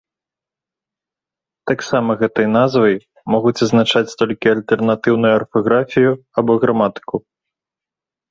Таксама 1.71 2.15
гэтай 2.21 2.47
назвай 2.57 2.95
могуць 3.33 3.53
азначаць 3.67 4.15
толькі 4.21 4.53
альтэрнатыўную 4.53 5.33
арфаграфію 5.41 6.11
або 6.43 6.51
граматыку. 6.65 7.15